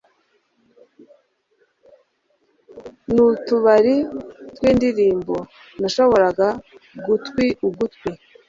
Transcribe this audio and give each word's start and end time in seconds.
nk'utubari 3.11 3.95
twindirimbo. 4.55 5.35
nashoboraga 5.81 6.47
gutwi 7.05 7.45
ugutwi 7.67 8.09